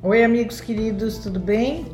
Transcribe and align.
Oi, 0.00 0.22
amigos 0.22 0.60
queridos, 0.60 1.18
tudo 1.18 1.40
bem? 1.40 1.84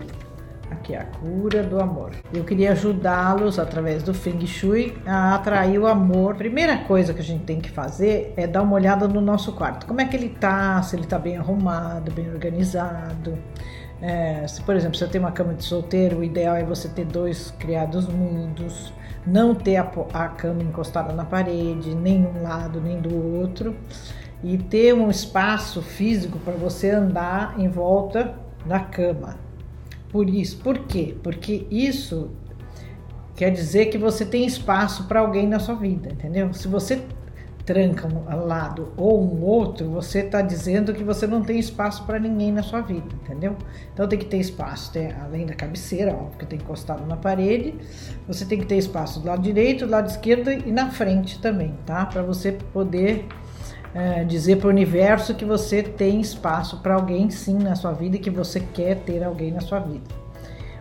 Aqui 0.71 0.93
é 0.93 0.99
a 0.99 1.05
cura 1.05 1.63
do 1.63 1.81
amor. 1.81 2.11
Eu 2.35 2.45
queria 2.45 2.73
ajudá-los 2.73 3.59
através 3.59 4.03
do 4.03 4.13
Feng 4.13 4.47
Shui 4.47 4.95
a 5.07 5.35
atrair 5.37 5.79
o 5.79 5.87
amor. 5.87 6.35
Primeira 6.35 6.77
coisa 6.77 7.15
que 7.15 7.21
a 7.21 7.25
gente 7.25 7.45
tem 7.45 7.63
que 7.63 7.71
fazer 7.71 8.35
é 8.37 8.47
dar 8.47 8.61
uma 8.61 8.75
olhada 8.75 9.09
no 9.09 9.23
nosso 9.23 9.53
quarto. 9.53 9.87
Como 9.87 10.03
é 10.03 10.05
que 10.05 10.15
ele 10.15 10.29
tá? 10.29 10.83
Se 10.83 10.97
ele 10.97 11.07
tá 11.07 11.19
bem 11.19 11.39
arrumado, 11.39 12.13
bem 12.13 12.29
organizado. 12.29 13.39
É, 14.03 14.47
se, 14.49 14.61
por 14.61 14.77
exemplo, 14.77 14.99
você 14.99 15.07
tem 15.07 15.19
uma 15.19 15.33
cama 15.33 15.55
de 15.55 15.65
solteiro, 15.65 16.19
o 16.19 16.25
ideal 16.25 16.57
é 16.57 16.63
você 16.63 16.91
ter 16.91 17.07
dois 17.07 17.53
criados 17.53 18.07
mudos, 18.07 18.93
não 19.27 19.55
ter 19.55 19.77
a, 19.77 19.91
a 20.13 20.29
cama 20.29 20.63
encostada 20.63 21.11
na 21.15 21.25
parede, 21.25 21.95
nem 21.95 22.27
um 22.27 22.43
lado 22.43 22.83
nem 22.83 23.01
do 23.01 23.39
outro 23.39 23.75
e 24.45 24.59
ter 24.59 24.95
um 24.95 25.11
espaço 25.11 25.81
físico 25.81 26.39
para 26.39 26.53
você 26.53 26.91
andar 26.91 27.59
em 27.59 27.67
volta 27.67 28.35
da 28.67 28.79
cama. 28.79 29.39
Por 30.13 30.29
isso, 30.29 30.59
por 30.59 30.81
quê? 30.81 31.17
Porque 31.23 31.67
isso 31.71 32.31
quer 33.35 33.51
dizer 33.51 33.87
que 33.87 33.97
você 33.97 34.25
tem 34.25 34.45
espaço 34.45 35.05
para 35.05 35.21
alguém 35.21 35.49
na 35.49 35.59
sua 35.59 35.75
vida, 35.75 36.11
entendeu? 36.13 36.53
Se 36.53 36.69
você 36.69 37.03
tranca 37.65 38.07
um 38.07 38.45
lado 38.45 38.93
ou 38.99 39.25
um 39.25 39.43
outro, 39.43 39.89
você 39.89 40.19
está 40.19 40.43
dizendo 40.43 40.93
que 40.93 41.03
você 41.03 41.27
não 41.27 41.43
tem 41.43 41.59
espaço 41.59 42.05
para 42.05 42.19
ninguém 42.19 42.53
na 42.53 42.63
sua 42.63 42.83
vida, 42.83 43.09
entendeu? 43.23 43.57
Então 43.95 44.07
tem 44.07 44.19
que 44.19 44.27
ter 44.27 44.37
espaço, 44.37 44.93
tem, 44.93 45.11
além 45.13 45.47
da 45.47 45.55
cabeceira, 45.55 46.13
óbvio 46.13 46.39
que 46.39 46.45
tem 46.45 46.59
encostado 46.59 47.07
na 47.07 47.17
parede, 47.17 47.75
você 48.29 48.45
tem 48.45 48.59
que 48.59 48.67
ter 48.67 48.77
espaço 48.77 49.21
do 49.21 49.27
lado 49.27 49.41
direito, 49.41 49.87
do 49.87 49.91
lado 49.91 50.11
esquerdo 50.11 50.51
e 50.51 50.71
na 50.71 50.91
frente 50.91 51.41
também, 51.41 51.75
tá? 51.87 52.05
Para 52.05 52.23
você 52.23 52.53
poder 52.53 53.27
é, 53.95 54.25
dizer 54.25 54.57
para 54.57 54.67
o 54.67 54.71
universo 54.71 55.35
que 55.35 55.45
você 55.45 55.83
tem 55.83 56.21
espaço 56.21 56.79
para 56.79 56.95
alguém 56.95 57.31
sim 57.31 57.57
na 57.59 57.77
sua 57.77 57.93
vida 57.93 58.17
e 58.17 58.19
que 58.19 58.31
você 58.31 58.61
quer 58.61 58.97
ter 58.97 59.23
alguém 59.23 59.53
na 59.53 59.61
sua 59.61 59.79
vida. 59.79 60.05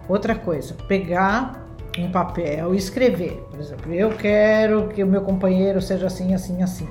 Outra 0.10 0.36
coisa, 0.36 0.76
pegar 0.88 1.64
um 1.98 2.12
papel 2.12 2.74
e 2.74 2.78
escrever. 2.78 3.46
Por 3.52 3.60
exemplo, 3.60 3.94
eu 3.94 4.10
quero 4.10 4.90
que 4.90 5.04
o 5.04 5.08
meu 5.08 5.22
companheiro 5.22 5.82
seja 5.82 6.08
assim, 6.08 6.34
assim, 6.34 6.64
assim. 6.64 6.88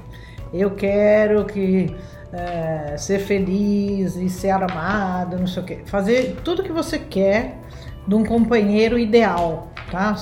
Eu 0.53 0.71
quero 0.71 1.45
que 1.45 1.95
é, 2.33 2.97
ser 2.97 3.19
feliz 3.19 4.17
e 4.17 4.29
ser 4.29 4.51
amado, 4.51 5.39
não 5.39 5.47
sei 5.47 5.63
o 5.63 5.67
quê. 5.67 5.81
Fazer 5.87 6.37
tudo 6.45 6.63
que 6.63 6.73
você 6.73 6.99
quer 6.99 7.59
de 8.07 8.15
um 8.15 8.25
companheiro 8.25 8.99
ideal, 8.99 9.71
tá? 9.91 10.15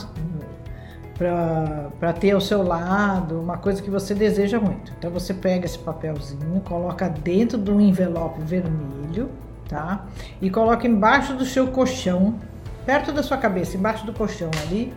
Para 1.20 2.14
ter 2.14 2.30
ao 2.30 2.40
seu 2.40 2.62
lado 2.62 3.38
uma 3.38 3.58
coisa 3.58 3.82
que 3.82 3.90
você 3.90 4.14
deseja 4.14 4.58
muito. 4.58 4.90
Então 4.98 5.10
você 5.10 5.34
pega 5.34 5.66
esse 5.66 5.78
papelzinho, 5.78 6.62
coloca 6.64 7.10
dentro 7.10 7.58
de 7.58 7.70
um 7.70 7.78
envelope 7.78 8.40
vermelho, 8.40 9.28
tá? 9.68 10.06
E 10.40 10.48
coloca 10.48 10.86
embaixo 10.86 11.34
do 11.34 11.44
seu 11.44 11.68
colchão, 11.68 12.36
perto 12.86 13.12
da 13.12 13.22
sua 13.22 13.36
cabeça, 13.36 13.76
embaixo 13.76 14.06
do 14.06 14.14
colchão 14.14 14.50
ali. 14.62 14.94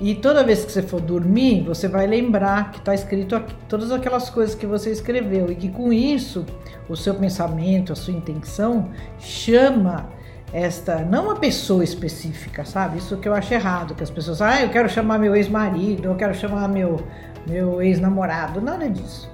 E 0.00 0.14
toda 0.14 0.42
vez 0.42 0.64
que 0.64 0.72
você 0.72 0.80
for 0.80 1.02
dormir, 1.02 1.64
você 1.64 1.86
vai 1.86 2.06
lembrar 2.06 2.70
que 2.70 2.78
está 2.78 2.94
escrito 2.94 3.36
aqui, 3.36 3.54
todas 3.68 3.92
aquelas 3.92 4.30
coisas 4.30 4.54
que 4.54 4.64
você 4.64 4.90
escreveu 4.90 5.52
e 5.52 5.54
que 5.54 5.68
com 5.68 5.92
isso 5.92 6.46
o 6.88 6.96
seu 6.96 7.14
pensamento, 7.14 7.92
a 7.92 7.96
sua 7.96 8.14
intenção 8.14 8.88
chama 9.20 10.06
esta, 10.52 10.98
não 10.98 11.24
uma 11.24 11.36
pessoa 11.36 11.82
específica, 11.82 12.64
sabe? 12.64 12.98
Isso 12.98 13.16
que 13.16 13.28
eu 13.28 13.34
acho 13.34 13.52
errado, 13.54 13.94
que 13.94 14.02
as 14.02 14.10
pessoas, 14.10 14.42
ah, 14.42 14.60
eu 14.60 14.68
quero 14.68 14.88
chamar 14.88 15.18
meu 15.18 15.34
ex-marido, 15.34 16.06
eu 16.06 16.14
quero 16.14 16.34
chamar 16.34 16.68
meu, 16.68 17.00
meu 17.46 17.80
ex-namorado, 17.80 18.60
nada 18.60 18.88
disso. 18.88 19.30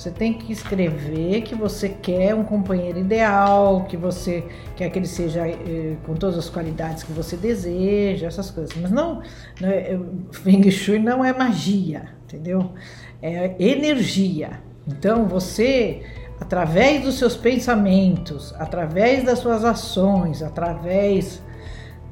Você 0.00 0.10
tem 0.10 0.32
que 0.32 0.50
escrever 0.50 1.42
que 1.42 1.54
você 1.54 1.90
quer 1.90 2.34
um 2.34 2.42
companheiro 2.42 2.98
ideal, 2.98 3.84
que 3.84 3.98
você 3.98 4.42
quer 4.74 4.88
que 4.88 4.98
ele 4.98 5.06
seja 5.06 5.46
eh, 5.46 5.96
com 6.06 6.14
todas 6.14 6.38
as 6.38 6.48
qualidades 6.48 7.02
que 7.02 7.12
você 7.12 7.36
deseja, 7.36 8.26
essas 8.26 8.50
coisas. 8.50 8.74
Mas 8.80 8.90
não, 8.90 9.20
não 9.60 9.68
é, 9.68 10.00
Feng 10.32 10.70
Shui 10.70 10.98
não 10.98 11.22
é 11.22 11.34
magia, 11.34 12.08
entendeu? 12.24 12.72
É 13.20 13.54
energia. 13.58 14.52
Então 14.88 15.26
você 15.28 16.02
através 16.40 17.02
dos 17.02 17.18
seus 17.18 17.36
pensamentos, 17.36 18.54
através 18.58 19.22
das 19.24 19.38
suas 19.38 19.64
ações, 19.64 20.42
através 20.42 21.42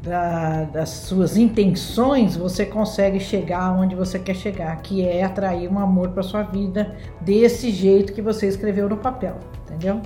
da, 0.03 0.65
das 0.65 0.91
suas 0.91 1.37
intenções, 1.37 2.37
você 2.37 2.65
consegue 2.65 3.19
chegar 3.19 3.73
onde 3.73 3.95
você 3.95 4.19
quer 4.19 4.37
chegar, 4.37 4.77
que 4.83 5.05
é 5.05 5.25
atrair 5.25 5.69
um 5.71 5.79
amor 5.79 6.11
para 6.11 6.23
sua 6.23 6.43
vida 6.43 6.97
desse 7.21 7.71
jeito 7.71 8.13
que 8.13 8.23
você 8.23 8.47
escreveu 8.47 8.89
no 8.89 8.97
papel, 8.97 9.37
entendeu? 9.65 10.01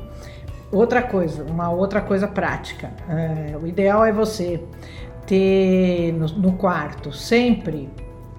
Outra 0.70 1.02
coisa, 1.02 1.44
uma 1.44 1.70
outra 1.70 2.00
coisa 2.00 2.26
prática, 2.26 2.90
é, 3.08 3.56
o 3.56 3.66
ideal 3.66 4.06
é 4.06 4.12
você 4.12 4.62
ter 5.26 6.12
no, 6.12 6.26
no 6.28 6.52
quarto 6.52 7.12
sempre 7.12 7.90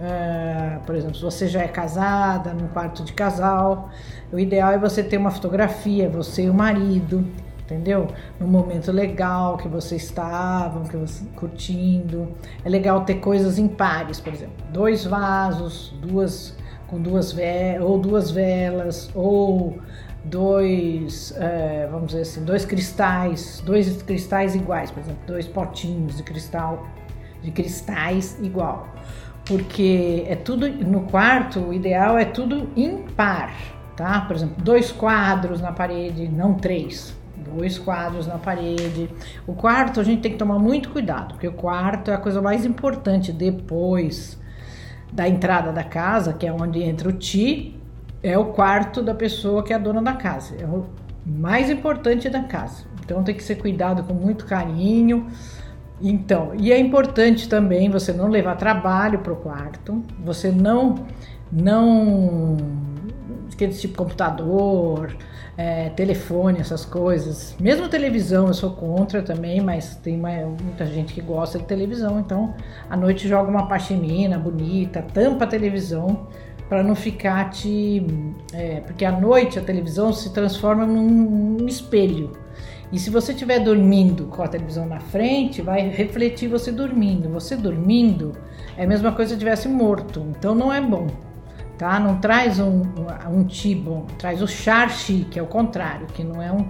Uh, 0.03 0.83
por 0.85 0.95
exemplo, 0.95 1.15
se 1.15 1.21
você 1.21 1.47
já 1.47 1.61
é 1.61 1.67
casada, 1.69 2.53
num 2.53 2.67
quarto 2.67 3.05
de 3.05 3.13
casal, 3.13 3.89
o 4.33 4.37
ideal 4.37 4.73
é 4.73 4.77
você 4.77 5.01
ter 5.01 5.15
uma 5.15 5.31
fotografia, 5.31 6.09
você 6.09 6.43
e 6.43 6.49
o 6.49 6.53
marido, 6.53 7.25
entendeu? 7.61 8.07
Num 8.37 8.47
momento 8.47 8.91
legal 8.91 9.55
que 9.55 9.69
vocês 9.69 10.03
estavam, 10.03 10.83
que 10.83 10.97
você 10.97 11.23
curtindo. 11.37 12.27
É 12.65 12.69
legal 12.69 13.05
ter 13.05 13.15
coisas 13.15 13.57
em 13.57 13.65
pares, 13.65 14.19
por 14.19 14.33
exemplo, 14.33 14.55
dois 14.73 15.05
vasos, 15.05 15.95
duas 16.01 16.53
com 16.87 17.01
duas 17.01 17.31
velas, 17.31 17.81
ou 17.81 17.97
duas 17.97 18.29
velas, 18.29 19.09
ou 19.15 19.79
dois, 20.25 21.33
é, 21.37 21.87
vamos 21.89 22.07
dizer 22.07 22.23
assim, 22.23 22.43
dois 22.43 22.65
cristais, 22.65 23.63
dois 23.65 24.03
cristais 24.03 24.53
iguais, 24.53 24.91
por 24.91 24.99
exemplo, 24.99 25.21
dois 25.25 25.47
potinhos 25.47 26.17
de 26.17 26.23
cristal, 26.23 26.85
de 27.41 27.51
cristais 27.51 28.37
igual 28.41 28.93
porque 29.45 30.25
é 30.27 30.35
tudo 30.35 30.69
no 30.69 31.01
quarto, 31.01 31.59
o 31.59 31.73
ideal 31.73 32.17
é 32.17 32.25
tudo 32.25 32.69
impar, 32.75 33.53
tá? 33.95 34.21
Por 34.21 34.35
exemplo, 34.35 34.55
dois 34.63 34.91
quadros 34.91 35.61
na 35.61 35.71
parede, 35.71 36.27
não 36.27 36.53
três. 36.53 37.15
Dois 37.35 37.77
quadros 37.77 38.25
na 38.25 38.37
parede. 38.37 39.09
O 39.45 39.53
quarto 39.53 39.99
a 39.99 40.03
gente 40.03 40.21
tem 40.21 40.31
que 40.31 40.37
tomar 40.37 40.59
muito 40.59 40.89
cuidado, 40.89 41.33
porque 41.33 41.47
o 41.47 41.53
quarto 41.53 42.09
é 42.09 42.13
a 42.13 42.17
coisa 42.17 42.41
mais 42.41 42.65
importante 42.65 43.33
depois 43.33 44.39
da 45.11 45.27
entrada 45.27 45.71
da 45.71 45.83
casa, 45.83 46.33
que 46.33 46.47
é 46.47 46.51
onde 46.51 46.81
entra 46.81 47.09
o 47.09 47.13
ti, 47.13 47.79
é 48.23 48.37
o 48.37 48.45
quarto 48.45 49.03
da 49.03 49.13
pessoa 49.13 49.61
que 49.61 49.73
é 49.73 49.75
a 49.75 49.79
dona 49.79 50.01
da 50.01 50.13
casa. 50.13 50.55
É 50.55 50.65
o 50.65 50.85
mais 51.25 51.69
importante 51.69 52.29
da 52.29 52.43
casa. 52.43 52.85
Então 53.03 53.21
tem 53.23 53.35
que 53.35 53.43
ser 53.43 53.55
cuidado 53.55 54.03
com 54.03 54.13
muito 54.13 54.45
carinho 54.45 55.27
então, 56.09 56.51
e 56.55 56.71
é 56.71 56.77
importante 56.77 57.47
também 57.47 57.89
você 57.89 58.11
não 58.11 58.27
levar 58.27 58.55
trabalho 58.57 59.19
para 59.19 59.31
o 59.31 59.37
quarto, 59.37 60.03
você 60.23 60.51
não, 60.51 60.95
não, 61.51 62.57
aquele 63.53 63.73
tipo 63.73 63.95
computador, 63.95 65.15
é, 65.57 65.89
telefone, 65.89 66.59
essas 66.59 66.83
coisas. 66.83 67.55
Mesmo 67.59 67.87
televisão 67.87 68.47
eu 68.47 68.53
sou 68.53 68.71
contra 68.71 69.21
também, 69.21 69.61
mas 69.61 69.95
tem 69.95 70.19
uma, 70.19 70.31
muita 70.61 70.85
gente 70.85 71.13
que 71.13 71.21
gosta 71.21 71.57
de 71.57 71.65
televisão, 71.65 72.19
então 72.19 72.53
à 72.89 72.97
noite 72.97 73.27
joga 73.27 73.49
uma 73.49 73.67
pashmina 73.67 74.37
bonita, 74.37 75.01
tampa 75.13 75.45
a 75.45 75.47
televisão 75.47 76.27
para 76.67 76.83
não 76.83 76.95
ficar 76.95 77.49
te. 77.49 78.05
É, 78.51 78.81
porque 78.81 79.05
à 79.05 79.11
noite 79.11 79.59
a 79.59 79.61
televisão 79.61 80.11
se 80.11 80.33
transforma 80.33 80.85
num 80.85 81.65
espelho. 81.67 82.42
E 82.93 82.99
se 82.99 83.09
você 83.09 83.31
estiver 83.31 83.57
dormindo 83.57 84.25
com 84.27 84.43
a 84.43 84.47
televisão 84.47 84.85
na 84.85 84.99
frente, 84.99 85.63
vai 85.63 85.89
refletir 85.89 86.47
você 86.47 86.71
dormindo. 86.71 87.27
Você 87.29 87.57
dormindo 87.57 88.33
é 88.77 88.83
a 88.83 88.87
mesma 88.87 89.11
coisa 89.11 89.29
se 89.29 89.33
estivesse 89.33 89.67
morto. 89.67 90.23
Então 90.37 90.53
não 90.53 90.71
é 90.71 90.79
bom, 90.79 91.07
tá? 91.75 91.99
Não 91.99 92.19
traz 92.19 92.59
um, 92.59 92.83
um 92.83 93.75
bom, 93.81 94.05
traz 94.19 94.43
o 94.43 94.47
char 94.47 94.91
chi, 94.91 95.25
que 95.31 95.39
é 95.39 95.41
o 95.41 95.47
contrário, 95.47 96.05
que 96.05 96.23
não 96.23 96.39
é 96.39 96.51
um, 96.51 96.69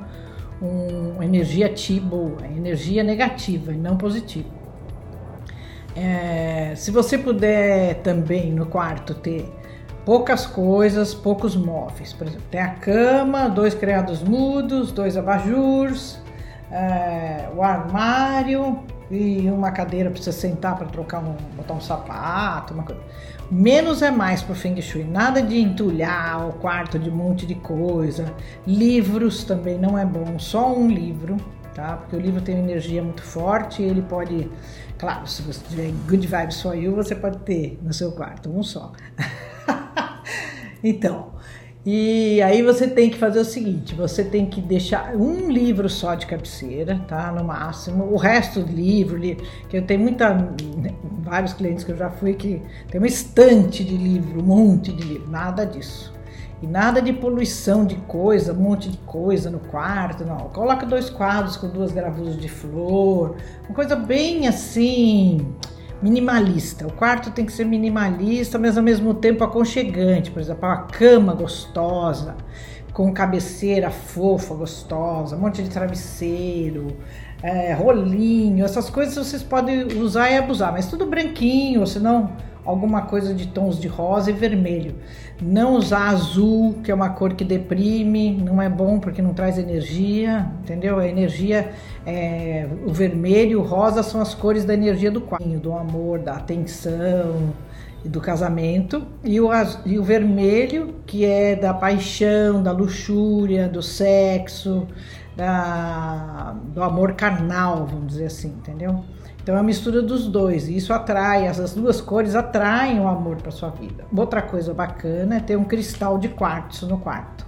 um, 0.66 1.22
energia 1.22 1.68
ti 1.68 2.00
boa, 2.00 2.38
é 2.42 2.56
energia 2.56 3.04
negativa 3.04 3.74
e 3.74 3.78
não 3.78 3.98
positiva. 3.98 4.48
É, 5.94 6.72
se 6.78 6.90
você 6.90 7.18
puder 7.18 7.96
também 7.96 8.50
no 8.50 8.66
quarto 8.68 9.14
ter 9.14 9.54
poucas 10.06 10.46
coisas, 10.46 11.14
poucos 11.14 11.56
móveis. 11.56 12.14
Por 12.14 12.28
exemplo, 12.28 12.46
tem 12.50 12.62
a 12.62 12.70
cama, 12.70 13.50
dois 13.50 13.74
criados 13.74 14.22
mudos, 14.22 14.92
dois 14.92 15.18
abajures, 15.18 16.20
é, 16.72 17.50
o 17.56 17.62
armário 17.62 18.80
e 19.10 19.50
uma 19.50 19.72
cadeira 19.72 20.10
para 20.10 20.22
você 20.22 20.32
sentar 20.32 20.76
para 20.76 20.88
trocar 20.88 21.20
um, 21.20 21.36
botar 21.56 21.74
um 21.74 21.82
sapato, 21.82 22.74
uma 22.74 22.84
coisa. 22.84 23.02
Menos 23.52 24.02
é 24.02 24.10
mais 24.10 24.42
pro 24.42 24.56
Feng 24.56 24.82
Shui, 24.82 25.04
nada 25.04 25.42
de 25.42 25.60
entulhar 25.60 26.48
o 26.48 26.54
quarto 26.54 26.98
de 26.98 27.10
um 27.10 27.16
monte 27.16 27.46
de 27.46 27.56
coisa. 27.56 28.34
Livros 28.66 29.44
também 29.44 29.78
não 29.78 29.98
é 29.98 30.06
bom, 30.06 30.40
só 30.40 30.74
um 30.74 30.88
livro, 30.88 31.38
tá? 31.76 31.98
Porque 31.98 32.16
o 32.16 32.20
livro 32.20 32.42
tem 32.42 32.56
uma 32.56 32.64
energia 32.64 33.04
muito 33.04 33.22
forte 33.22 33.84
ele 33.84 34.02
pode, 34.02 34.50
claro, 34.98 35.28
se 35.28 35.44
você 35.44 35.62
tiver 35.70 35.92
good 36.08 36.26
vibes 36.26 36.62
for 36.62 36.76
you, 36.76 36.96
você 36.96 37.16
pode 37.16 37.38
ter 37.40 37.78
no 37.84 37.94
seu 37.94 38.12
quarto 38.14 38.50
um 38.50 38.64
só. 38.64 38.92
Então, 40.84 41.32
E 41.86 42.42
aí 42.42 42.62
você 42.62 42.88
tem 42.88 43.10
que 43.10 43.18
fazer 43.18 43.40
o 43.40 43.44
seguinte, 43.46 43.94
você 43.94 44.24
tem 44.24 44.46
que 44.46 44.62
deixar 44.62 45.14
um 45.18 45.52
livro 45.52 45.90
só 45.90 46.16
de 46.16 46.26
cabeceira, 46.26 47.02
tá? 47.10 47.30
No 47.30 47.44
máximo. 47.44 48.06
O 48.06 48.16
resto 48.16 48.62
do 48.62 48.72
livro, 48.72 49.20
que 49.20 49.78
eu 49.78 49.82
tenho 49.86 50.00
muita, 50.00 50.48
vários 51.22 51.52
clientes 51.52 51.84
que 51.84 51.92
eu 51.92 51.98
já 51.98 52.10
fui 52.10 52.36
que 52.36 52.62
tem 52.90 53.02
uma 53.02 53.08
estante 53.08 53.84
de 53.84 53.98
livro, 53.98 54.40
um 54.40 54.46
monte 54.46 54.94
de 54.94 55.04
livro, 55.04 55.30
nada 55.30 55.66
disso. 55.66 56.14
E 56.62 56.68
nada 56.68 57.02
de 57.02 57.12
poluição 57.12 57.86
de 57.86 57.96
coisa, 57.96 58.54
um 58.54 58.62
monte 58.62 58.88
de 58.88 58.98
coisa 59.00 59.50
no 59.50 59.60
quarto, 59.60 60.24
não. 60.24 60.38
Coloca 60.50 60.86
dois 60.86 61.10
quadros 61.10 61.58
com 61.58 61.68
duas 61.68 61.92
gravuras 61.92 62.38
de 62.38 62.48
flor, 62.48 63.36
uma 63.66 63.76
coisa 63.76 63.98
bem 63.98 64.48
assim, 64.48 65.46
minimalista. 66.04 66.86
O 66.86 66.92
quarto 66.92 67.32
tem 67.32 67.46
que 67.46 67.54
ser 67.54 67.66
minimalista, 67.66 68.60
mas 68.60 68.78
ao 68.78 68.84
mesmo 68.84 69.14
tempo 69.14 69.44
aconchegante. 69.44 70.30
Por 70.30 70.42
exemplo, 70.42 70.68
uma 70.68 70.84
cama 70.84 71.34
gostosa, 71.34 72.36
com 72.92 73.12
cabeceira 73.14 73.90
fofa, 73.90 74.54
gostosa, 74.54 75.38
um 75.38 75.40
monte 75.40 75.64
de 75.64 75.70
travesseiro, 75.70 76.98
é, 77.42 77.74
rolinho, 77.74 78.64
essas 78.64 78.90
coisas 78.90 79.16
vocês 79.16 79.42
podem 79.42 79.86
usar 80.00 80.30
e 80.30 80.38
abusar, 80.38 80.72
mas 80.72 80.88
tudo 80.88 81.06
branquinho, 81.06 81.88
senão 81.88 82.32
alguma 82.66 83.04
coisa 83.04 83.34
de 83.34 83.48
tons 83.48 83.80
de 83.80 83.88
rosa 83.88 84.30
e 84.30 84.34
vermelho. 84.34 84.96
Não 85.42 85.76
usar 85.76 86.10
azul, 86.10 86.76
que 86.84 86.92
é 86.92 86.94
uma 86.94 87.10
cor 87.10 87.34
que 87.34 87.44
deprime, 87.44 88.32
não 88.32 88.62
é 88.62 88.70
bom 88.70 89.00
porque 89.00 89.22
não 89.22 89.34
traz 89.34 89.58
energia, 89.58 90.52
entendeu? 90.62 91.00
A 91.00 91.08
energia, 91.08 91.72
é, 92.06 92.68
o 92.86 92.94
vermelho 92.94 93.52
e 93.52 93.56
o 93.56 93.62
rosa 93.62 94.02
são 94.04 94.22
as 94.22 94.34
cores 94.34 94.64
da 94.66 94.74
energia 94.74 95.12
do 95.12 95.22
quarto, 95.22 95.46
do 95.46 95.74
amor, 95.74 96.20
da 96.20 96.34
atenção 96.34 97.54
e 98.04 98.10
do 98.10 98.22
casamento. 98.22 99.06
E 99.24 99.40
o, 99.42 99.50
e 99.86 100.00
o 100.00 100.04
vermelho, 100.04 100.96
que 101.06 101.26
é 101.26 101.56
da 101.56 101.74
paixão, 101.74 102.64
da 102.64 102.72
luxúria, 102.72 103.68
do 103.68 103.82
sexo, 103.82 104.88
da, 105.36 106.56
do 106.74 106.84
amor 106.84 107.14
carnal, 107.14 107.86
vamos 107.86 108.08
dizer 108.08 108.26
assim, 108.26 108.50
entendeu? 108.50 109.04
Então 109.44 109.58
é 109.58 109.60
a 109.60 109.64
mistura 109.64 110.02
dos 110.02 110.26
dois, 110.26 110.70
e 110.70 110.78
isso 110.78 110.94
atrai, 110.94 111.46
essas 111.46 111.74
duas 111.74 112.00
cores 112.00 112.34
atraem 112.34 113.02
o 113.02 113.10
amor 113.10 113.36
para 113.36 113.52
sua 113.52 113.70
vida. 113.70 114.06
Outra 114.16 114.42
coisa 114.42 114.74
bacana 114.74 115.36
é 115.36 115.40
ter 115.42 115.58
um 115.58 115.66
cristal 115.66 116.18
de 116.18 116.30
quartzo 116.30 116.88
no 116.88 116.98
quarto. 116.98 117.46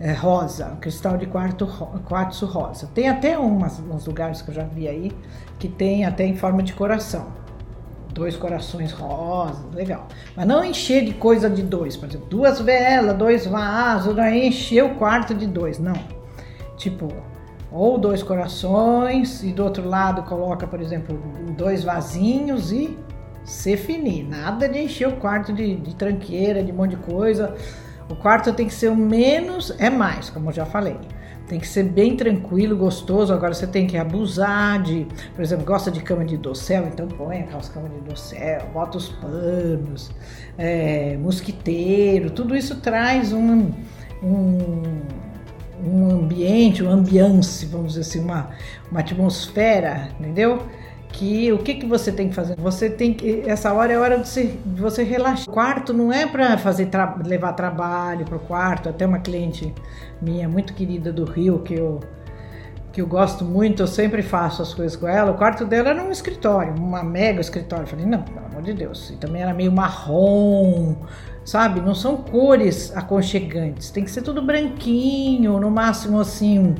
É 0.00 0.12
rosa, 0.12 0.72
um 0.74 0.76
cristal 0.76 1.16
de 1.16 1.26
quarto, 1.26 1.68
quartzo 2.04 2.46
rosa. 2.46 2.90
Tem 2.92 3.08
até 3.08 3.38
umas, 3.38 3.78
uns 3.78 4.04
lugares 4.06 4.42
que 4.42 4.50
eu 4.50 4.54
já 4.54 4.64
vi 4.64 4.88
aí 4.88 5.12
que 5.56 5.68
tem 5.68 6.04
até 6.04 6.26
em 6.26 6.34
forma 6.34 6.64
de 6.64 6.72
coração. 6.72 7.26
Dois 8.12 8.36
corações 8.36 8.90
rosas, 8.90 9.72
legal. 9.72 10.08
Mas 10.34 10.46
não 10.48 10.64
encher 10.64 11.04
de 11.04 11.14
coisa 11.14 11.48
de 11.48 11.62
dois, 11.62 11.96
por 11.96 12.08
exemplo, 12.08 12.26
duas 12.28 12.60
velas, 12.60 13.16
dois 13.16 13.46
vasos, 13.46 14.16
daí 14.16 14.48
encher 14.48 14.82
o 14.82 14.96
quarto 14.96 15.32
de 15.32 15.46
dois, 15.46 15.78
não. 15.78 15.94
Tipo, 16.76 17.08
ou 17.74 17.98
dois 17.98 18.22
corações 18.22 19.42
e 19.42 19.52
do 19.52 19.64
outro 19.64 19.86
lado 19.86 20.22
coloca, 20.22 20.64
por 20.64 20.80
exemplo, 20.80 21.20
dois 21.56 21.82
vasinhos 21.82 22.70
e 22.70 22.96
se 23.44 23.76
finir. 23.76 24.22
Nada 24.22 24.68
de 24.68 24.78
encher 24.78 25.08
o 25.08 25.16
quarto 25.16 25.52
de, 25.52 25.74
de 25.74 25.94
tranqueira, 25.96 26.62
de 26.62 26.70
um 26.70 26.76
monte 26.76 26.90
de 26.90 26.98
coisa. 26.98 27.52
O 28.08 28.14
quarto 28.14 28.52
tem 28.52 28.68
que 28.68 28.74
ser 28.74 28.90
o 28.90 28.96
menos 28.96 29.74
é 29.78 29.90
mais, 29.90 30.30
como 30.30 30.50
eu 30.50 30.52
já 30.52 30.64
falei. 30.64 30.96
Tem 31.48 31.58
que 31.58 31.66
ser 31.66 31.82
bem 31.82 32.16
tranquilo, 32.16 32.76
gostoso. 32.76 33.34
Agora 33.34 33.52
você 33.52 33.66
tem 33.66 33.88
que 33.88 33.96
abusar 33.96 34.80
de, 34.80 35.06
por 35.34 35.42
exemplo, 35.42 35.64
gosta 35.66 35.90
de 35.90 36.00
cama 36.00 36.24
de 36.24 36.36
dossel, 36.36 36.86
então 36.86 37.08
põe 37.08 37.40
aquelas 37.40 37.68
camas 37.68 37.92
de 37.92 38.00
dossel, 38.02 38.68
bota 38.72 38.98
os 38.98 39.08
panos, 39.08 40.12
é, 40.56 41.16
mosquiteiro, 41.16 42.30
tudo 42.30 42.54
isso 42.54 42.76
traz 42.76 43.32
um, 43.32 43.40
um 43.42 43.74
um 44.24 44.53
ambiente, 46.64 46.82
um 46.82 46.90
ambiance, 46.90 47.66
vamos 47.66 47.94
dizer 47.94 48.00
assim, 48.00 48.20
uma, 48.20 48.50
uma 48.90 49.00
atmosfera, 49.00 50.08
entendeu? 50.18 50.62
Que 51.08 51.52
o 51.52 51.58
que, 51.58 51.74
que 51.74 51.86
você 51.86 52.10
tem 52.10 52.28
que 52.28 52.34
fazer? 52.34 52.56
Você 52.56 52.90
tem 52.90 53.14
que. 53.14 53.42
Essa 53.46 53.72
hora 53.72 53.92
é 53.92 53.98
hora 53.98 54.18
de 54.18 54.28
você, 54.28 54.58
de 54.64 54.80
você 54.80 55.04
relaxar. 55.04 55.48
O 55.48 55.52
quarto 55.52 55.92
não 55.92 56.12
é 56.12 56.26
para 56.26 56.58
fazer 56.58 56.86
tra 56.86 57.16
levar 57.24 57.52
trabalho 57.52 58.24
para 58.24 58.36
o 58.36 58.40
quarto. 58.40 58.88
Até 58.88 59.06
uma 59.06 59.20
cliente 59.20 59.72
minha 60.20 60.48
muito 60.48 60.74
querida 60.74 61.12
do 61.12 61.24
Rio, 61.24 61.60
que 61.60 61.74
eu, 61.74 62.00
que 62.94 63.02
eu 63.02 63.06
gosto 63.06 63.44
muito, 63.44 63.82
eu 63.82 63.86
sempre 63.86 64.22
faço 64.22 64.62
as 64.62 64.72
coisas 64.72 64.96
com 64.96 65.06
ela. 65.06 65.32
O 65.32 65.34
quarto 65.34 65.64
dela 65.64 65.90
era 65.90 66.02
um 66.02 66.12
escritório, 66.12 66.74
uma 66.74 67.02
mega 67.02 67.40
escritório. 67.40 67.82
Eu 67.82 67.88
falei, 67.88 68.06
não, 68.06 68.22
pelo 68.22 68.46
amor 68.46 68.62
de 68.62 68.72
Deus. 68.72 69.10
E 69.10 69.16
também 69.16 69.42
era 69.42 69.52
meio 69.52 69.72
marrom 69.72 70.94
sabe? 71.44 71.80
Não 71.80 71.94
são 71.94 72.16
cores 72.16 72.96
aconchegantes, 72.96 73.90
tem 73.90 74.04
que 74.04 74.10
ser 74.10 74.22
tudo 74.22 74.40
branquinho, 74.40 75.60
no 75.60 75.70
máximo 75.70 76.20
assim, 76.20 76.74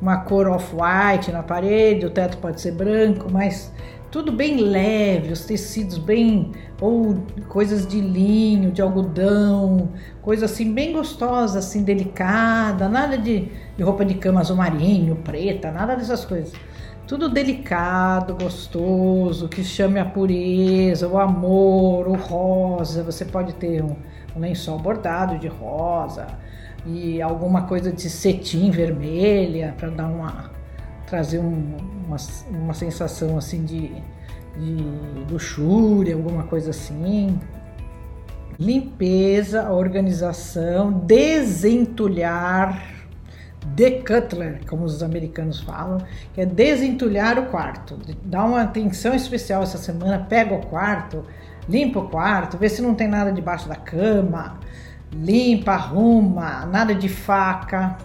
uma 0.00 0.18
cor 0.18 0.46
off-white 0.48 1.32
na 1.32 1.42
parede, 1.42 2.04
o 2.04 2.10
teto 2.10 2.36
pode 2.38 2.60
ser 2.60 2.72
branco, 2.72 3.28
mas 3.30 3.72
tudo 4.10 4.32
bem 4.32 4.56
leve, 4.56 5.32
os 5.32 5.44
tecidos 5.44 5.98
bem 5.98 6.52
ou 6.80 7.16
coisas 7.48 7.86
de 7.86 8.00
linho, 8.00 8.70
de 8.70 8.80
algodão, 8.80 9.90
coisa 10.22 10.46
assim 10.46 10.72
bem 10.72 10.92
gostosa, 10.92 11.58
assim 11.58 11.82
delicada, 11.82 12.88
nada 12.88 13.18
de, 13.18 13.50
de 13.76 13.82
roupa 13.82 14.04
de 14.04 14.14
cama 14.14 14.40
azul 14.40 14.56
marinho, 14.56 15.16
preta, 15.16 15.70
nada 15.70 15.96
dessas 15.96 16.24
coisas. 16.24 16.52
Tudo 17.06 17.28
delicado, 17.28 18.34
gostoso, 18.34 19.48
que 19.48 19.62
chame 19.62 20.00
a 20.00 20.04
pureza, 20.04 21.06
o 21.06 21.18
amor, 21.18 22.08
o 22.08 22.14
rosa. 22.14 23.04
Você 23.04 23.24
pode 23.24 23.54
ter 23.54 23.82
um, 23.82 23.94
um 24.34 24.40
lençol 24.40 24.78
bordado 24.78 25.38
de 25.38 25.46
rosa 25.46 26.26
e 26.84 27.22
alguma 27.22 27.62
coisa 27.62 27.92
de 27.92 28.10
cetim 28.10 28.70
vermelha 28.70 29.74
para 29.78 29.88
dar 29.90 30.08
uma 30.08 30.50
trazer 31.06 31.38
um, 31.38 31.76
uma, 32.06 32.16
uma 32.50 32.74
sensação 32.74 33.36
assim 33.36 33.64
de, 33.64 33.88
de 34.56 35.30
luxúria, 35.30 36.14
alguma 36.14 36.44
coisa 36.44 36.70
assim. 36.70 37.38
Limpeza, 38.58 39.70
organização, 39.70 40.92
desentulhar 40.92 42.96
decutler, 43.74 44.60
como 44.68 44.84
os 44.84 45.02
americanos 45.02 45.60
falam, 45.60 45.98
que 46.32 46.40
é 46.40 46.46
desentulhar 46.46 47.38
o 47.38 47.46
quarto. 47.46 47.98
Dá 48.22 48.44
uma 48.44 48.62
atenção 48.62 49.14
especial 49.14 49.62
essa 49.62 49.78
semana, 49.78 50.24
pega 50.28 50.54
o 50.54 50.66
quarto, 50.66 51.24
limpa 51.68 51.98
o 51.98 52.08
quarto, 52.08 52.56
vê 52.56 52.68
se 52.68 52.80
não 52.80 52.94
tem 52.94 53.08
nada 53.08 53.32
debaixo 53.32 53.68
da 53.68 53.74
cama, 53.74 54.58
limpa, 55.12 55.72
arruma, 55.72 56.66
nada 56.66 56.94
de 56.94 57.08
faca, 57.08 57.96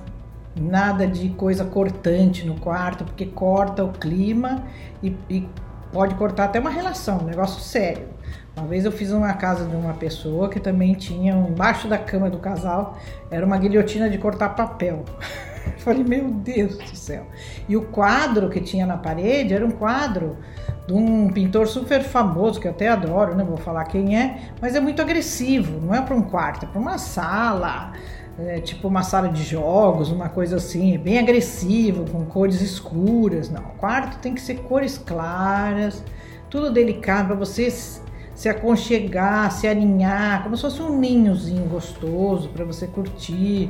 nada 0.56 1.08
de 1.08 1.30
coisa 1.30 1.66
cortante 1.66 2.46
no 2.46 2.60
quarto, 2.60 3.04
porque 3.06 3.26
corta 3.26 3.84
o 3.84 3.92
clima 3.92 4.64
e, 5.02 5.16
e 5.30 5.50
pode 5.92 6.16
cortar 6.16 6.46
até 6.46 6.60
uma 6.60 6.70
relação, 6.70 7.20
um 7.20 7.26
negócio 7.26 7.62
sério. 7.62 8.08
Uma 8.56 8.68
vez 8.68 8.84
eu 8.84 8.92
fiz 8.92 9.12
uma 9.12 9.34
casa 9.34 9.66
de 9.66 9.76
uma 9.76 9.94
pessoa 9.94 10.50
que 10.50 10.60
também 10.60 10.94
tinha 10.94 11.34
embaixo 11.34 11.88
da 11.88 11.98
cama 11.98 12.30
do 12.30 12.38
casal 12.38 12.98
era 13.30 13.46
uma 13.46 13.58
guilhotina 13.58 14.10
de 14.10 14.18
cortar 14.18 14.50
papel. 14.50 15.06
Falei, 15.78 16.04
meu 16.04 16.30
Deus 16.30 16.78
do 16.78 16.96
céu. 16.96 17.26
E 17.70 17.78
o 17.78 17.84
quadro 17.84 18.50
que 18.50 18.60
tinha 18.60 18.86
na 18.86 18.98
parede 18.98 19.54
era 19.54 19.66
um 19.66 19.72
quadro 19.72 20.38
de 20.86 20.94
um 20.94 21.30
pintor 21.30 21.68
super 21.68 22.04
famoso, 22.04 22.60
que 22.60 22.68
eu 22.68 22.72
até 22.72 22.90
adoro, 22.90 23.36
não 23.36 23.46
vou 23.46 23.58
falar 23.58 23.86
quem 23.86 24.18
é, 24.18 24.50
mas 24.60 24.76
é 24.76 24.80
muito 24.80 25.02
agressivo. 25.02 25.80
Não 25.80 25.96
é 25.96 26.02
para 26.02 26.16
um 26.16 26.24
quarto, 26.24 26.66
é 26.66 26.68
para 26.68 26.80
uma 26.80 26.98
sala, 26.98 27.94
é, 28.40 28.60
tipo 28.60 28.88
uma 28.88 29.04
sala 29.04 29.30
de 29.30 29.44
jogos, 29.44 30.12
uma 30.12 30.30
coisa 30.30 30.58
assim, 30.58 30.98
bem 30.98 31.20
agressivo, 31.20 32.10
com 32.10 32.26
cores 32.26 32.62
escuras. 32.62 33.50
Não, 33.50 33.62
o 33.62 33.76
quarto 33.78 34.20
tem 34.20 34.34
que 34.34 34.42
ser 34.42 34.56
cores 34.62 34.98
claras, 34.98 36.04
tudo 36.50 36.72
delicado 36.72 37.28
para 37.28 37.36
você 37.36 37.70
se 37.70 38.50
aconchegar, 38.50 39.52
se 39.52 39.68
alinhar, 39.68 40.44
como 40.44 40.56
se 40.56 40.64
fosse 40.64 40.82
um 40.82 40.98
ninhozinho 40.98 41.66
gostoso 41.66 42.50
para 42.50 42.66
você 42.66 42.88
curtir 42.88 43.70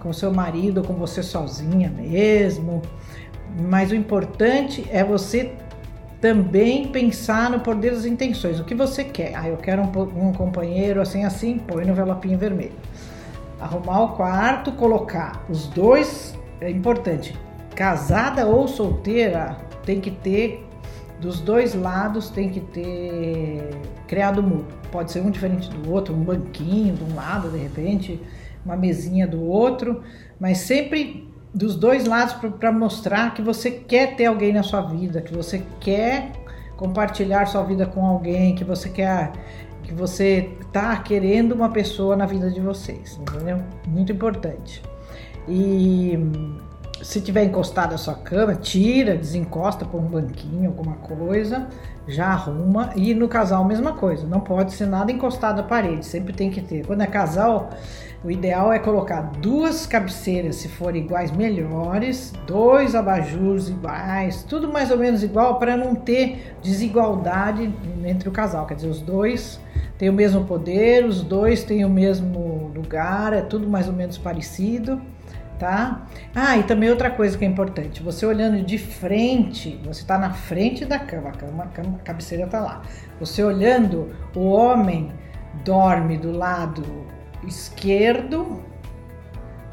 com 0.00 0.12
seu 0.12 0.32
marido 0.32 0.82
com 0.82 0.94
você 0.94 1.22
sozinha 1.22 1.90
mesmo. 1.90 2.82
Mas 3.60 3.90
o 3.90 3.94
importante 3.94 4.86
é 4.90 5.02
você 5.02 5.52
também 6.20 6.88
pensar 6.88 7.50
no 7.50 7.60
poder 7.60 7.92
das 7.92 8.04
intenções. 8.04 8.58
O 8.58 8.64
que 8.64 8.74
você 8.74 9.04
quer? 9.04 9.34
Ah, 9.36 9.48
eu 9.48 9.56
quero 9.56 9.82
um, 9.82 10.28
um 10.28 10.32
companheiro 10.32 11.00
assim, 11.00 11.24
assim, 11.24 11.58
põe 11.58 11.84
no 11.84 11.92
envelopinho 11.92 12.38
vermelho. 12.38 12.72
Arrumar 13.60 14.02
o 14.02 14.08
quarto, 14.16 14.72
colocar 14.72 15.44
os 15.48 15.66
dois, 15.66 16.38
é 16.60 16.70
importante. 16.70 17.36
Casada 17.74 18.46
ou 18.46 18.68
solteira, 18.68 19.56
tem 19.84 20.00
que 20.00 20.10
ter, 20.10 20.64
dos 21.20 21.40
dois 21.40 21.74
lados, 21.74 22.30
tem 22.30 22.48
que 22.48 22.60
ter 22.60 23.70
criado 24.06 24.42
mútuo. 24.42 24.78
Pode 24.92 25.12
ser 25.12 25.20
um 25.20 25.30
diferente 25.30 25.68
do 25.68 25.92
outro, 25.92 26.14
um 26.14 26.22
banquinho 26.22 26.94
de 26.94 27.04
um 27.04 27.14
lado, 27.14 27.50
de 27.50 27.58
repente 27.58 28.20
uma 28.64 28.76
mesinha 28.76 29.26
do 29.26 29.42
outro, 29.42 30.02
mas 30.38 30.58
sempre 30.58 31.28
dos 31.54 31.74
dois 31.74 32.04
lados 32.04 32.34
para 32.58 32.70
mostrar 32.70 33.32
que 33.32 33.40
você 33.40 33.70
quer 33.70 34.14
ter 34.14 34.26
alguém 34.26 34.52
na 34.52 34.62
sua 34.62 34.82
vida, 34.82 35.22
que 35.22 35.34
você 35.34 35.62
quer 35.80 36.32
compartilhar 36.76 37.46
sua 37.46 37.62
vida 37.62 37.86
com 37.86 38.04
alguém, 38.04 38.54
que 38.54 38.64
você 38.64 38.88
quer 38.88 39.32
que 39.88 39.94
você 39.94 40.50
tá 40.70 40.94
querendo 40.98 41.52
uma 41.52 41.70
pessoa 41.70 42.14
na 42.14 42.26
vida 42.26 42.50
de 42.50 42.60
vocês, 42.60 43.18
entendeu? 43.18 43.58
Muito 43.86 44.12
importante. 44.12 44.82
E 45.48 46.18
se 47.02 47.22
tiver 47.22 47.44
encostado 47.44 47.94
a 47.94 47.98
sua 47.98 48.14
cama, 48.14 48.54
tira, 48.54 49.16
desencosta 49.16 49.86
por 49.86 49.98
um 49.98 50.06
banquinho, 50.06 50.68
alguma 50.68 50.96
coisa, 50.96 51.68
já 52.06 52.26
arruma. 52.26 52.90
E 52.96 53.14
no 53.14 53.28
casal, 53.28 53.64
mesma 53.64 53.94
coisa, 53.94 54.26
não 54.26 54.40
pode 54.40 54.74
ser 54.74 54.86
nada 54.86 55.10
encostado 55.10 55.60
à 55.60 55.62
parede, 55.62 56.04
sempre 56.04 56.34
tem 56.34 56.50
que 56.50 56.60
ter. 56.60 56.84
Quando 56.84 57.00
é 57.00 57.06
casal, 57.06 57.70
o 58.22 58.30
ideal 58.30 58.70
é 58.70 58.78
colocar 58.78 59.22
duas 59.40 59.86
cabeceiras, 59.86 60.56
se 60.56 60.68
forem 60.68 61.04
iguais, 61.04 61.30
melhores, 61.30 62.34
dois 62.46 62.94
abajures 62.94 63.70
iguais, 63.70 64.42
tudo 64.42 64.70
mais 64.70 64.90
ou 64.90 64.98
menos 64.98 65.22
igual 65.22 65.58
para 65.58 65.78
não 65.78 65.94
ter 65.94 66.54
desigualdade 66.62 67.72
entre 68.04 68.28
o 68.28 68.32
casal. 68.32 68.66
Quer 68.66 68.74
dizer, 68.74 68.88
os 68.88 69.00
dois 69.00 69.58
têm 69.98 70.08
o 70.08 70.12
mesmo 70.12 70.44
poder, 70.44 71.04
os 71.04 71.22
dois 71.22 71.64
têm 71.64 71.84
o 71.84 71.90
mesmo 71.90 72.70
lugar, 72.74 73.32
é 73.32 73.42
tudo 73.42 73.68
mais 73.68 73.88
ou 73.88 73.92
menos 73.92 74.16
parecido 74.16 75.00
tá? 75.58 76.06
Ah, 76.34 76.56
e 76.56 76.62
também 76.62 76.88
outra 76.88 77.10
coisa 77.10 77.36
que 77.36 77.44
é 77.44 77.48
importante, 77.48 78.02
você 78.02 78.24
olhando 78.24 78.62
de 78.62 78.78
frente, 78.78 79.78
você 79.84 80.00
está 80.02 80.16
na 80.16 80.32
frente 80.32 80.84
da 80.84 80.98
cama, 80.98 81.30
a, 81.30 81.32
cama, 81.32 81.64
a, 81.64 81.66
cama, 81.66 81.96
a 81.96 82.04
cabeceira 82.04 82.44
está 82.44 82.60
lá. 82.60 82.82
Você 83.18 83.42
olhando, 83.42 84.14
o 84.34 84.48
homem 84.48 85.12
dorme 85.64 86.16
do 86.16 86.30
lado 86.30 86.84
esquerdo 87.46 88.62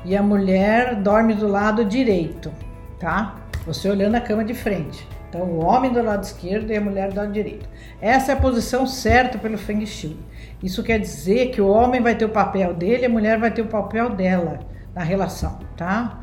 e 0.04 0.16
a 0.16 0.24
mulher 0.24 0.96
dorme 0.96 1.34
do 1.34 1.48
lado 1.48 1.86
direito, 1.86 2.52
tá? 3.00 3.36
Você 3.66 3.90
olhando 3.90 4.16
a 4.16 4.22
cama 4.22 4.44
de 4.44 4.54
frente. 4.54 5.08
Então, 5.36 5.48
o 5.48 5.66
homem 5.66 5.92
do 5.92 6.02
lado 6.02 6.24
esquerdo 6.24 6.72
e 6.72 6.78
a 6.78 6.82
mulher 6.82 7.10
do 7.10 7.18
lado 7.18 7.34
direito. 7.34 7.68
Essa 8.00 8.32
é 8.32 8.36
a 8.36 8.40
posição 8.40 8.88
certa 8.88 9.38
pelo 9.38 9.58
Feng 9.58 9.86
Shui. 9.86 10.18
Isso 10.64 10.82
quer 10.82 10.98
dizer 10.98 11.52
que 11.52 11.62
o 11.62 11.68
homem 11.68 12.02
vai 12.02 12.16
ter 12.16 12.24
o 12.24 12.30
papel 12.30 12.74
dele 12.74 13.04
e 13.04 13.06
a 13.06 13.10
mulher 13.10 13.38
vai 13.38 13.52
ter 13.52 13.62
o 13.62 13.68
papel 13.68 14.10
dela 14.12 14.60
na 14.96 15.04
relação, 15.04 15.60
tá? 15.76 16.22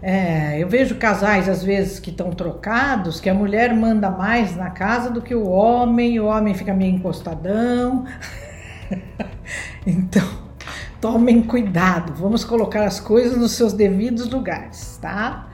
É, 0.00 0.62
eu 0.62 0.68
vejo 0.68 0.94
casais 0.94 1.50
às 1.50 1.62
vezes 1.62 2.00
que 2.00 2.08
estão 2.08 2.30
trocados, 2.30 3.20
que 3.20 3.28
a 3.28 3.34
mulher 3.34 3.74
manda 3.74 4.10
mais 4.10 4.56
na 4.56 4.70
casa 4.70 5.10
do 5.10 5.20
que 5.20 5.34
o 5.34 5.46
homem, 5.46 6.18
o 6.18 6.24
homem 6.24 6.54
fica 6.54 6.72
meio 6.72 6.94
encostadão. 6.94 8.06
então, 9.86 10.26
tomem 10.98 11.42
cuidado, 11.42 12.14
vamos 12.14 12.42
colocar 12.42 12.84
as 12.84 13.00
coisas 13.00 13.36
nos 13.36 13.52
seus 13.52 13.74
devidos 13.74 14.30
lugares, 14.30 14.98
tá? 15.00 15.46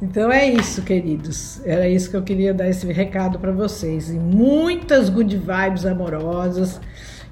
Então 0.00 0.30
é 0.30 0.46
isso, 0.46 0.82
queridos. 0.82 1.60
Era 1.64 1.88
isso 1.88 2.10
que 2.10 2.16
eu 2.16 2.22
queria 2.22 2.52
dar 2.52 2.68
esse 2.68 2.86
recado 2.92 3.38
para 3.38 3.50
vocês. 3.50 4.10
E 4.10 4.14
muitas 4.14 5.08
good 5.08 5.36
vibes 5.36 5.86
amorosas, 5.86 6.80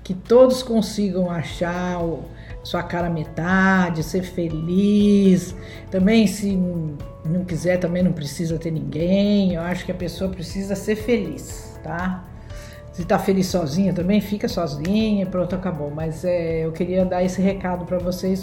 que 0.02 0.14
todos 0.14 0.62
consigam 0.62 1.30
achar 1.30 2.00
sua 2.62 2.83
cara 2.83 3.11
metade, 3.11 4.02
ser 4.02 4.23
feliz. 4.23 5.54
Também, 5.90 6.26
se 6.26 6.56
não 7.25 7.44
quiser, 7.44 7.76
também 7.78 8.02
não 8.02 8.12
precisa 8.12 8.59
ter 8.59 8.71
ninguém. 8.71 9.54
Eu 9.54 9.61
acho 9.62 9.85
que 9.85 9.92
a 9.92 9.94
pessoa 9.94 10.30
precisa 10.30 10.75
ser 10.75 10.97
feliz, 10.97 11.78
tá? 11.83 12.25
Se 12.92 13.04
tá 13.04 13.18
feliz 13.18 13.49
sozinha 13.49 13.92
também, 13.92 14.21
fica 14.21 14.49
sozinha, 14.49 15.26
pronto, 15.26 15.54
acabou. 15.54 15.90
Mas 15.90 16.25
é, 16.25 16.64
eu 16.64 16.73
queria 16.73 17.04
dar 17.04 17.23
esse 17.23 17.42
recado 17.42 17.85
para 17.85 17.99
vocês 17.99 18.42